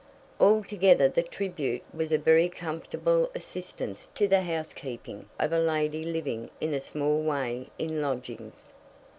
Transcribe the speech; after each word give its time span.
Altogether 0.39 1.07
the 1.07 1.21
tribute 1.21 1.83
was 1.93 2.11
a 2.11 2.17
very 2.17 2.49
comfortable 2.49 3.29
assistance 3.35 4.09
to 4.15 4.27
the 4.27 4.41
housekeeping 4.41 5.29
of 5.37 5.53
a 5.53 5.59
lady 5.59 6.01
living 6.01 6.49
in 6.59 6.73
a 6.73 6.81
small 6.81 7.21
way 7.21 7.67
in 7.77 8.01
lodgings. 8.01 8.73